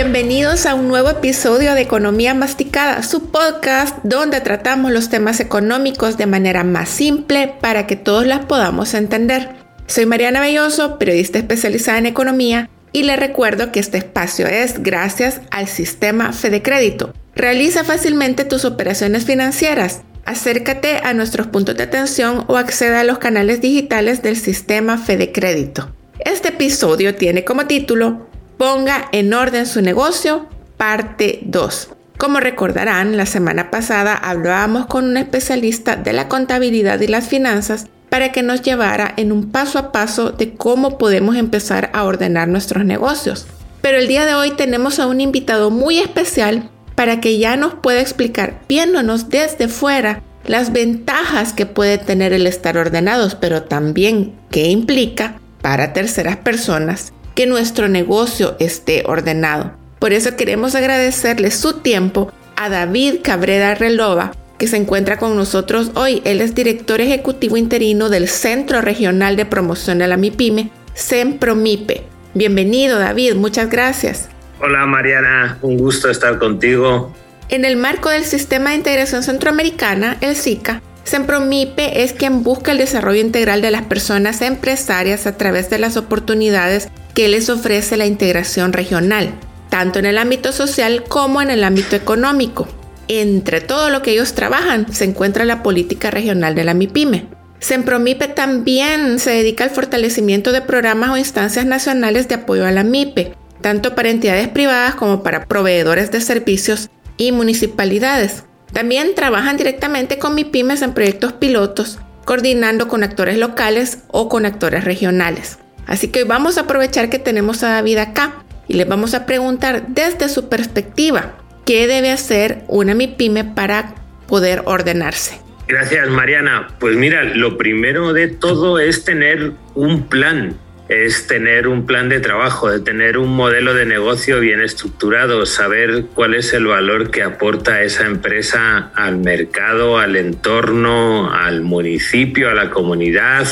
[0.00, 6.16] Bienvenidos a un nuevo episodio de Economía Masticada, su podcast donde tratamos los temas económicos
[6.16, 9.56] de manera más simple para que todos las podamos entender.
[9.88, 15.40] Soy Mariana Belloso, periodista especializada en economía, y le recuerdo que este espacio es gracias
[15.50, 17.12] al sistema Fede Crédito.
[17.34, 20.02] Realiza fácilmente tus operaciones financieras.
[20.24, 25.32] Acércate a nuestros puntos de atención o acceda a los canales digitales del sistema Fede
[25.32, 25.92] Crédito.
[26.20, 28.27] Este episodio tiene como título
[28.58, 31.90] Ponga en orden su negocio, parte 2.
[32.18, 37.86] Como recordarán, la semana pasada hablábamos con un especialista de la contabilidad y las finanzas
[38.08, 42.48] para que nos llevara en un paso a paso de cómo podemos empezar a ordenar
[42.48, 43.46] nuestros negocios.
[43.80, 47.74] Pero el día de hoy tenemos a un invitado muy especial para que ya nos
[47.74, 54.34] pueda explicar, viéndonos desde fuera, las ventajas que puede tener el estar ordenados, pero también
[54.50, 59.70] qué implica para terceras personas que nuestro negocio esté ordenado.
[60.00, 65.92] Por eso queremos agradecerle su tiempo a David Cabrera Relova, que se encuentra con nosotros
[65.94, 66.20] hoy.
[66.24, 72.02] Él es director ejecutivo interino del Centro Regional de Promoción de la MIPYME, CEMPROMIPE.
[72.34, 74.28] Bienvenido David, muchas gracias.
[74.60, 77.14] Hola Mariana, un gusto estar contigo.
[77.50, 82.78] En el marco del Sistema de Integración Centroamericana, el SICA, CEMPROMIPE es quien busca el
[82.78, 86.88] desarrollo integral de las personas empresarias a través de las oportunidades
[87.18, 89.32] que les ofrece la integración regional,
[89.70, 92.68] tanto en el ámbito social como en el ámbito económico.
[93.08, 97.26] Entre todo lo que ellos trabajan se encuentra la política regional de la MIPYME.
[97.58, 102.84] Sempromipe también se dedica al fortalecimiento de programas o instancias nacionales de apoyo a la
[102.84, 108.44] MIPE, tanto para entidades privadas como para proveedores de servicios y municipalidades.
[108.72, 114.84] También trabajan directamente con MIPYMES en proyectos pilotos, coordinando con actores locales o con actores
[114.84, 115.58] regionales.
[115.88, 119.88] Así que vamos a aprovechar que tenemos a David acá y le vamos a preguntar
[119.88, 123.94] desde su perspectiva, ¿qué debe hacer una MIPYME para
[124.28, 125.40] poder ordenarse?
[125.66, 126.68] Gracias Mariana.
[126.78, 130.56] Pues mira, lo primero de todo es tener un plan,
[130.90, 136.04] es tener un plan de trabajo, de tener un modelo de negocio bien estructurado, saber
[136.14, 142.54] cuál es el valor que aporta esa empresa al mercado, al entorno, al municipio, a
[142.54, 143.46] la comunidad,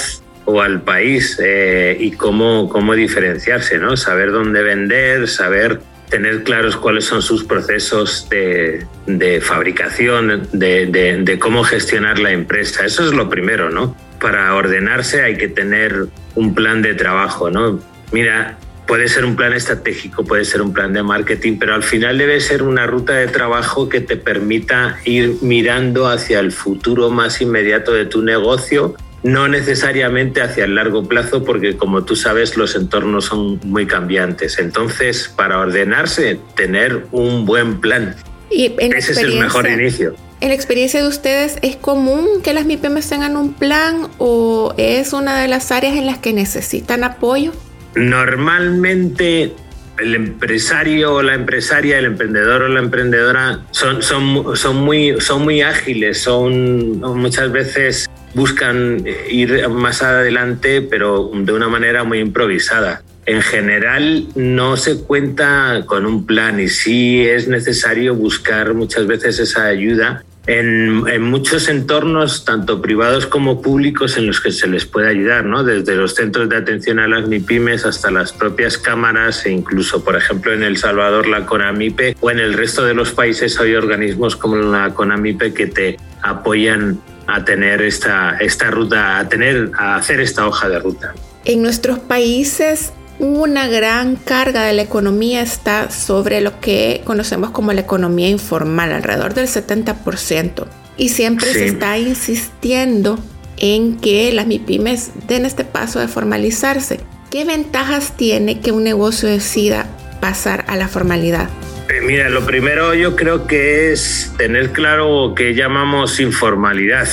[0.47, 3.97] o al país eh, y cómo, cómo diferenciarse, ¿no?
[3.97, 12.19] Saber dónde vender, saber tener claros cuáles son sus procesos de, fabricación, de, cómo gestionar
[12.21, 12.87] la empresa.
[12.87, 13.97] Eso es lo primero, ¿no?
[14.21, 17.81] Para ordenarse hay que tener un plan de trabajo, ¿no?
[18.13, 22.19] Mira, puede ser un plan estratégico, puede ser un plan de marketing, pero al final
[22.19, 27.41] debe ser una ruta de trabajo que te permita ir mirando hacia el futuro más
[27.41, 28.95] inmediato de tu negocio
[29.27, 34.59] no necesariamente hacia el largo plazo, porque como tú sabes, los entornos son muy cambiantes.
[34.61, 38.15] Entonces, para ordenarse, tener un buen plan.
[38.51, 40.15] Y Ese es el mejor inicio.
[40.41, 45.13] ¿En la experiencia de ustedes es común que las MIPEMES tengan un plan o es
[45.13, 47.53] una de las áreas en las que necesitan apoyo?
[47.97, 49.55] Normalmente
[49.99, 55.43] el empresario o la empresaria, el emprendedor o la emprendedora son, son, son, muy, son
[55.43, 63.03] muy ágiles, son muchas veces buscan ir más adelante, pero de una manera muy improvisada.
[63.25, 69.41] En general no se cuenta con un plan y sí es necesario buscar muchas veces
[69.41, 75.09] esa ayuda en, muchos entornos, tanto privados como públicos, en los que se les puede
[75.09, 75.65] ayudar, ¿no?
[75.65, 80.15] desde los centros de atención a las MIPIMES hasta las propias cámaras e incluso, por
[80.15, 84.37] ejemplo, en El Salvador la CONAMIPE o en el resto de los países hay organismos
[84.37, 90.21] como la CONAMIPE que te apoyan a tener esta, esta ruta, a, tener, a hacer
[90.21, 91.15] esta hoja de ruta.
[91.45, 97.73] En nuestros países una gran carga de la economía está sobre lo que conocemos como
[97.73, 100.67] la economía informal, alrededor del 70%.
[100.99, 103.19] Y siempre se está insistiendo
[103.59, 107.01] en que las MIPIMES den este paso de formalizarse.
[107.31, 109.87] ¿Qué ventajas tiene que un negocio decida
[110.21, 111.49] pasar a la formalidad?
[111.89, 117.09] Eh, mira, lo primero yo creo que es tener claro qué llamamos informalidad.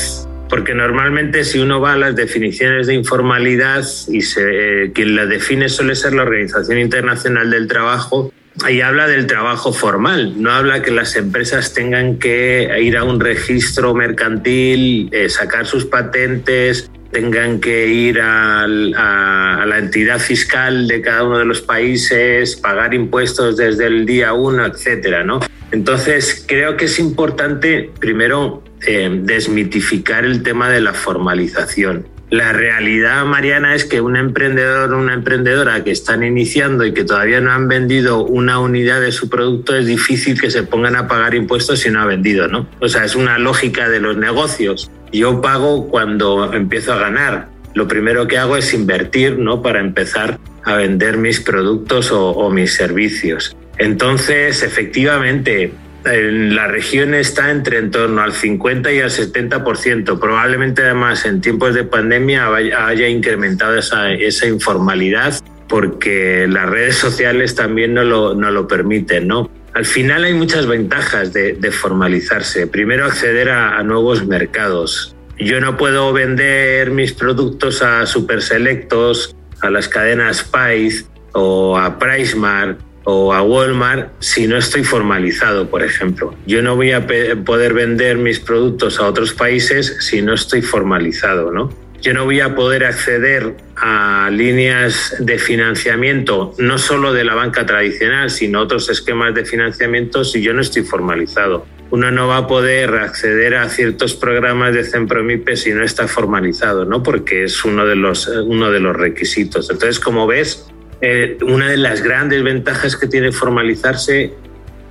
[0.49, 5.69] Porque normalmente si uno va a las definiciones de informalidad y se, quien la define
[5.69, 8.31] suele ser la Organización Internacional del Trabajo,
[8.63, 13.19] ahí habla del trabajo formal, no habla que las empresas tengan que ir a un
[13.19, 21.23] registro mercantil, eh, sacar sus patentes, tengan que ir a, la entidad fiscal de cada
[21.23, 25.39] uno de los países, pagar impuestos desde el día uno, etcétera, ¿no?
[25.71, 32.12] Entonces, creo que es importante, primero, eh, desmitificar el tema de la formalización.
[32.33, 37.03] La realidad, Mariana, es que un emprendedor o una emprendedora que están iniciando y que
[37.03, 41.07] todavía no han vendido una unidad de su producto, es difícil que se pongan a
[41.07, 42.67] pagar impuestos si no ha vendido, ¿no?
[42.79, 44.89] O sea, es una lógica de los negocios.
[45.11, 47.49] Yo pago cuando empiezo a ganar.
[47.75, 49.61] Lo primero que hago es invertir, ¿no?
[49.61, 53.55] Para empezar a vender mis productos o, o mis servicios.
[53.77, 55.71] Entonces, efectivamente,
[56.05, 60.19] en la región está entre en torno al 50 y al 70%.
[60.19, 65.35] Probablemente además en tiempos de pandemia haya incrementado esa, esa informalidad
[65.67, 69.49] porque las redes sociales también no lo, no lo permiten, ¿no?
[69.73, 72.67] Al final hay muchas ventajas de, formalizarse.
[72.67, 75.15] Primero, acceder a, nuevos mercados.
[75.39, 81.97] Yo no puedo vender mis productos a super selectos, a las cadenas Spice o a
[81.97, 86.35] PriceMark o a Walmart si no estoy formalizado, por ejemplo.
[86.45, 87.05] Yo no voy a
[87.45, 91.71] poder vender mis productos a otros países si no estoy formalizado, ¿no?
[92.01, 97.65] Yo no voy a poder acceder a líneas de financiamiento, no solo de la banca
[97.65, 101.65] tradicional, sino otros esquemas de financiamiento si yo no estoy formalizado.
[101.91, 106.83] Uno no va a poder acceder a ciertos programas de Centromipe si no está formalizado,
[106.83, 107.03] ¿no?
[107.03, 109.69] Porque es uno de los, uno de los requisitos.
[109.69, 114.33] Entonces, como ves, eh, una de las grandes ventajas que tiene formalizarse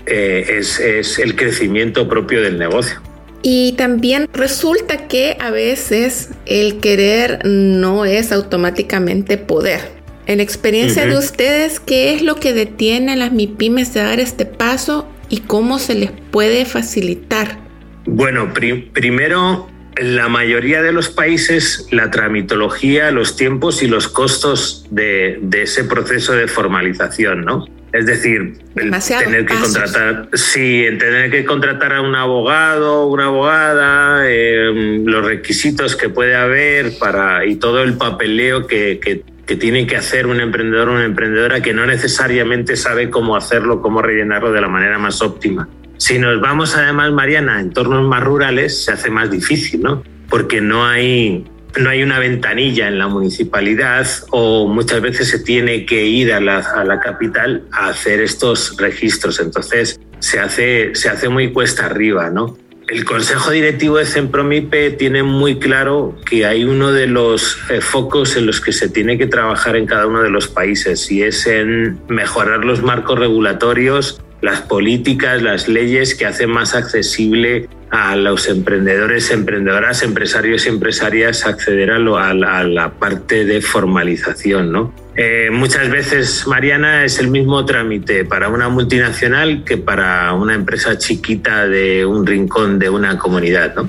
[0.06, 3.00] eh, es, es el crecimiento propio del negocio.
[3.42, 9.80] Y también resulta que a veces el querer no es automáticamente poder.
[10.26, 14.46] En experiencia de ustedes, ¿qué es lo que detiene a las MIPIMES de dar este
[14.46, 17.58] paso y cómo se les puede facilitar?
[18.04, 25.38] Bueno, primero la mayoría de los países la tramitología, los tiempos y los costos de,
[25.42, 27.66] de ese proceso de formalización, ¿no?
[27.92, 34.22] Es decir, el tener que contratar, sí, tener que contratar a un abogado, una abogada,
[34.26, 39.86] eh, los requisitos que puede haber para y todo el papeleo que, que, que tiene
[39.86, 44.52] que hacer un emprendedor o una emprendedora que no necesariamente sabe cómo hacerlo, cómo rellenarlo
[44.52, 45.68] de la manera más óptima.
[46.02, 50.02] Si nos vamos además, Mariana, a entornos más rurales, se hace más difícil, ¿no?
[50.28, 51.44] Porque no hay,
[51.78, 56.40] no hay una ventanilla en la municipalidad o muchas veces se tiene que ir a
[56.40, 59.38] la, a la capital a hacer estos registros.
[59.38, 62.58] Entonces se hace, se hace muy cuesta arriba, ¿no?
[62.88, 68.36] El Consejo Directivo de Centromipe tiene muy claro que hay uno de los eh, focos
[68.36, 71.46] en los que se tiene que trabajar en cada uno de los países y es
[71.46, 78.48] en mejorar los marcos regulatorios las políticas, las leyes que hacen más accesible a los
[78.48, 84.72] emprendedores, emprendedoras, empresarios y empresarias acceder a, lo, a, la, a la, parte de formalización.
[84.72, 84.92] ¿no?
[85.14, 90.98] Eh, muchas veces, Mariana, es el mismo trámite para una multinacional que para una empresa
[90.98, 93.74] chiquita de un rincón de una comunidad.
[93.76, 93.88] ¿no?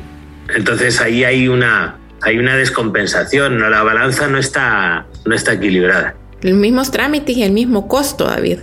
[0.53, 3.69] Entonces ahí hay una, hay una descompensación, ¿no?
[3.69, 6.15] la balanza no está, no está equilibrada.
[6.41, 8.59] Los mismos trámites y el mismo costo, David.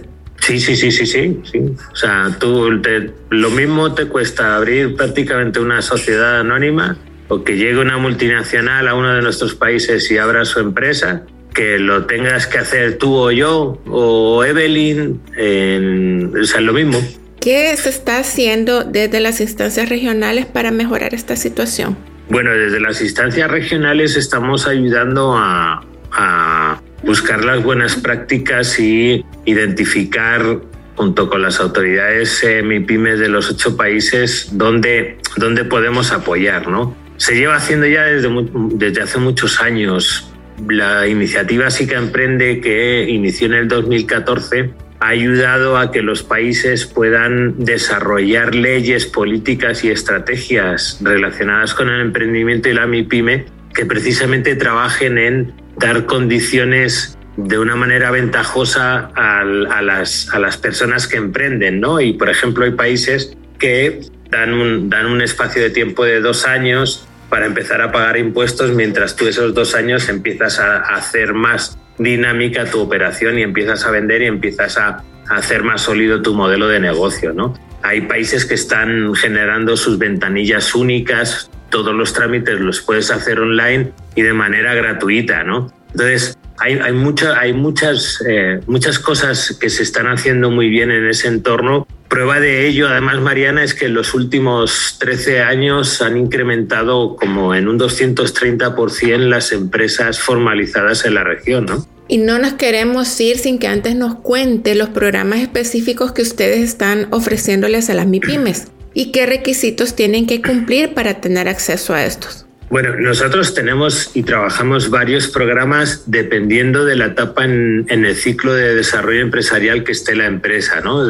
[0.50, 1.58] Sí, sí, sí, sí, sí, sí.
[1.92, 6.96] O sea, tú te, lo mismo te cuesta abrir prácticamente una sociedad anónima
[7.28, 11.22] o que llegue una multinacional a uno de nuestros países y abra su empresa,
[11.54, 17.00] que lo tengas que hacer tú o yo o Evelyn, en, o sea, lo mismo.
[17.40, 21.96] ¿Qué se está haciendo desde las instancias regionales para mejorar esta situación?
[22.28, 30.60] Bueno, desde las instancias regionales estamos ayudando a, a buscar las buenas prácticas y identificar
[30.96, 36.68] junto con las autoridades eh, MIPIMES de los ocho países donde, donde podemos apoyar.
[36.68, 36.94] ¿no?
[37.16, 38.28] Se lleva haciendo ya desde,
[38.74, 40.30] desde hace muchos años.
[40.68, 46.84] La iniciativa SICA Emprende que inició en el 2014 ha ayudado a que los países
[46.84, 54.56] puedan desarrollar leyes, políticas y estrategias relacionadas con el emprendimiento y la MIPYME que precisamente
[54.56, 61.80] trabajen en dar condiciones de una manera ventajosa a, las, a las personas que emprenden,
[61.80, 62.00] ¿no?
[62.00, 66.46] Y, por ejemplo, hay países que dan un, dan un espacio de tiempo de dos
[66.46, 71.78] años para empezar a pagar impuestos mientras tú esos dos años empiezas a hacer más
[71.98, 76.68] dinámica tu operación y empiezas a vender y empiezas a hacer más sólido tu modelo
[76.68, 77.54] de negocio, ¿no?
[77.82, 83.92] Hay países que están generando sus ventanillas únicas, todos los trámites los puedes hacer online
[84.14, 85.72] y de manera gratuita, ¿no?
[85.92, 86.94] Entonces, hay, hay,
[87.38, 91.86] hay muchas, eh, muchas cosas que se están haciendo muy bien en ese entorno.
[92.08, 97.54] Prueba de ello, además, Mariana, es que en los últimos 13 años han incrementado como
[97.54, 101.86] en un 230% las empresas formalizadas en la región, ¿no?
[102.08, 106.58] Y no nos queremos ir sin que antes nos cuente los programas específicos que ustedes
[106.58, 112.04] están ofreciéndoles a las MIPIMES y qué requisitos tienen que cumplir para tener acceso a
[112.04, 112.46] estos.
[112.70, 118.76] Bueno, nosotros tenemos y trabajamos varios programas dependiendo de la etapa en, el ciclo de
[118.76, 120.80] desarrollo empresarial que esté la empresa.
[120.80, 121.04] ¿no?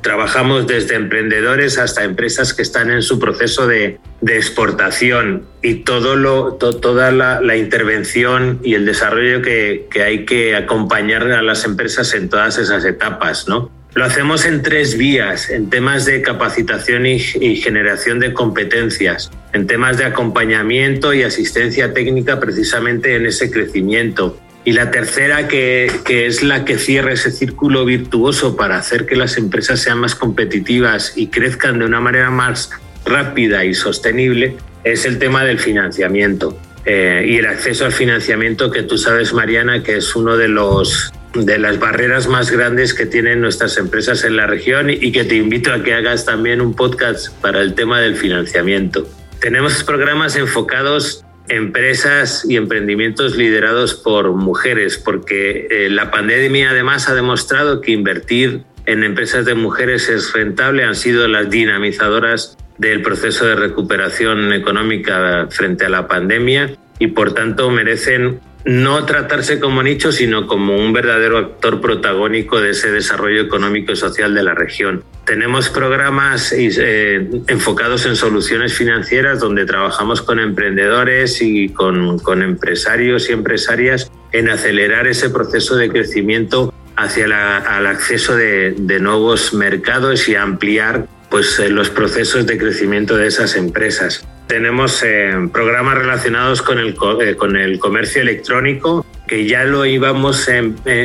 [0.00, 6.54] trabajamos desde emprendedores hasta empresas que están en su proceso de, exportación y todo lo,
[6.54, 12.30] toda la, intervención y el desarrollo que, que hay que acompañar a las empresas en
[12.30, 13.46] todas esas etapas.
[13.46, 13.70] ¿no?
[13.94, 19.98] Lo hacemos en tres vías, en temas de capacitación y, generación de competencias, en temas
[19.98, 24.36] de acompañamiento y asistencia técnica precisamente en ese crecimiento.
[24.64, 29.36] Y la tercera, que, es la que cierra ese círculo virtuoso para hacer que las
[29.36, 32.70] empresas sean más competitivas y crezcan de una manera más
[33.06, 36.58] rápida y sostenible, es el tema del financiamiento.
[36.84, 41.12] Eh, y el acceso al financiamiento que tú sabes, Mariana, que es uno de los
[41.34, 45.36] de las barreras más grandes que tienen nuestras empresas en la región y que te
[45.36, 49.08] invito a que hagas también un podcast para el tema del financiamiento.
[49.40, 57.08] Tenemos programas enfocados en empresas y emprendimientos liderados por mujeres, porque eh, la pandemia además
[57.08, 63.02] ha demostrado que invertir en empresas de mujeres es rentable, han sido las dinamizadoras del
[63.02, 69.82] proceso de recuperación económica frente a la pandemia y por tanto merecen no tratarse como
[69.82, 74.54] nicho, sino como un verdadero actor protagónico de ese desarrollo económico y social de la
[74.54, 75.04] región.
[75.26, 83.32] Tenemos programas eh, enfocados en soluciones financieras donde trabajamos con emprendedores y con, empresarios y
[83.32, 90.36] empresarias en acelerar ese proceso de crecimiento hacia el acceso de, de nuevos mercados y
[90.36, 94.24] ampliar pues, los procesos de crecimiento de esas empresas.
[94.46, 100.50] Tenemos eh, programas relacionados con el, eh, con el comercio electrónico que ya lo íbamos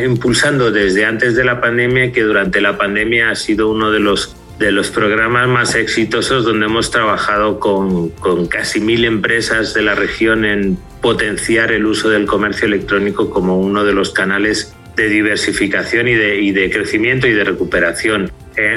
[0.05, 4.36] impulsando desde antes de la pandemia, que durante la pandemia ha sido uno de los
[4.60, 9.96] de los programas más exitosos donde hemos trabajado con, con, casi mil empresas de la
[9.96, 16.10] región en potenciar el uso del comercio electrónico como uno de los canales de diversificación
[16.10, 18.31] y de, y de crecimiento y de recuperación.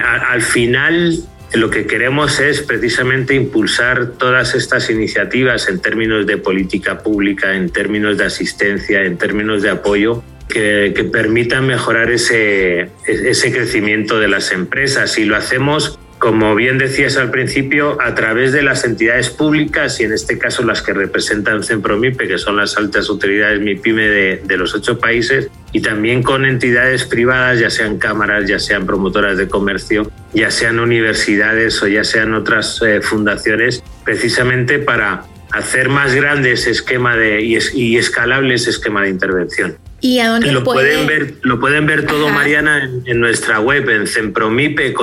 [0.05, 1.19] al final,
[1.55, 7.69] lo que queremos es precisamente impulsar todas estas iniciativas en términos de política pública, en
[7.71, 14.53] términos de asistencia, en términos de apoyo, que, permitan mejorar ese, ese crecimiento de las
[14.53, 15.19] empresas.
[15.19, 20.05] Y lo hacemos como bien decías al principio, a través de las entidades públicas y
[20.05, 24.57] en este caso las que representan CEMPROMIPE, que son las altas autoridades MIPYME de, de,
[24.57, 29.49] los ocho países, y también con entidades privadas, ya sean cámaras, ya sean promotoras de
[29.49, 36.53] comercio, ya sean universidades o ya sean otras eh, fundaciones, precisamente para hacer más grande
[36.53, 39.77] ese esquema de, y, y escalable ese esquema de intervención.
[40.03, 41.35] ¿Y a dónde lo pueden ver?
[41.43, 44.97] Lo pueden ver todo, Mariana, en, nuestra web, en sempromipe.org.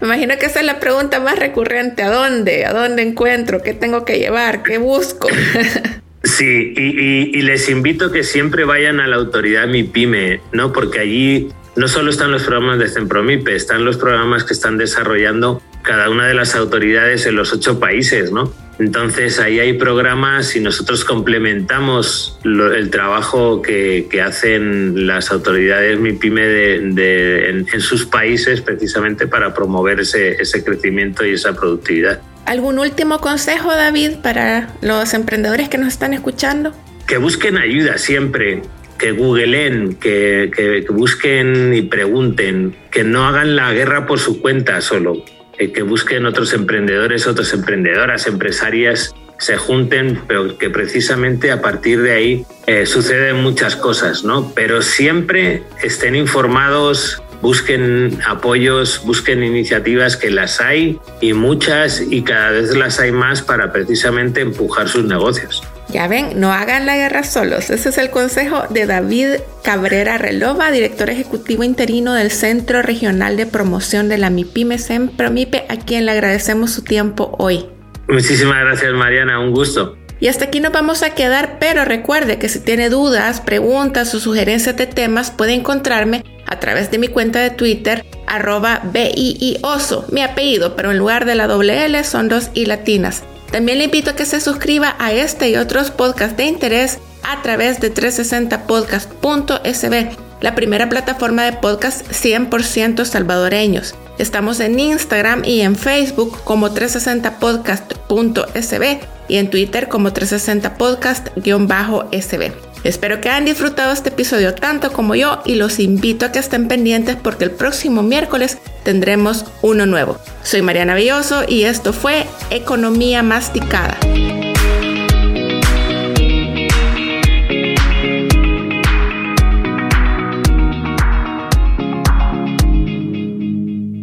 [0.00, 2.02] Me imagino que esa es la pregunta más recurrente.
[2.02, 2.66] ¿A dónde?
[2.66, 3.62] ¿A dónde encuentro?
[3.62, 4.64] ¿Qué tengo que llevar?
[4.64, 5.28] ¿Qué busco?
[6.24, 10.72] sí, y, les invito que siempre vayan a la autoridad MIPYME, ¿no?
[10.72, 15.62] Porque allí no solo están los programas de Sempromipe, están los programas que están desarrollando
[15.82, 18.52] cada una de las autoridades en los ocho países, ¿no?
[18.78, 27.48] Entonces ahí hay programas y nosotros complementamos el trabajo que, hacen las autoridades MIPYME de,
[27.50, 32.20] en, sus países precisamente para promover ese, crecimiento y esa productividad.
[32.46, 36.72] ¿Algún último consejo, David, para los emprendedores que nos están escuchando?
[37.06, 38.62] Que busquen ayuda siempre,
[38.98, 44.80] que googleen, que, que busquen y pregunten, que no hagan la guerra por su cuenta
[44.80, 45.24] solo,
[45.58, 52.12] que busquen otros emprendedores, otras emprendedoras, empresarias, se junten, pero que precisamente a partir de
[52.12, 54.52] ahí eh, suceden muchas cosas, ¿no?
[54.54, 62.50] Pero siempre estén informados, busquen apoyos, busquen iniciativas que las hay y muchas y cada
[62.50, 65.62] vez las hay más para precisamente empujar sus negocios.
[65.90, 67.70] Ya ven, no hagan la guerra solos.
[67.70, 73.46] Ese es el consejo de David Cabrera Relova, director ejecutivo interino del Centro Regional de
[73.46, 74.76] Promoción de la MIPIME
[75.16, 77.64] Promipe, a quien le agradecemos su tiempo hoy.
[78.06, 79.96] Muchísimas gracias Mariana, un gusto.
[80.20, 84.20] Y hasta aquí nos vamos a quedar, pero recuerde que si tiene dudas, preguntas o
[84.20, 90.22] sugerencias de temas, puede encontrarme a través de mi cuenta de Twitter, arroba BIIOSO, mi
[90.22, 93.22] apellido, pero en lugar de la doble L son dos I latinas.
[93.50, 97.40] También le invito a que se suscriba a este y otros podcasts de interés a
[97.42, 103.96] través de 360podcast.sb, la primera plataforma de podcast 100% salvadoreños.
[104.18, 112.67] Estamos en Instagram y en Facebook como 360podcast.sb y en Twitter como 360podcast-sb.
[112.84, 116.68] Espero que hayan disfrutado este episodio tanto como yo y los invito a que estén
[116.68, 120.18] pendientes porque el próximo miércoles tendremos uno nuevo.
[120.42, 123.98] Soy Mariana Belloso y esto fue Economía Masticada.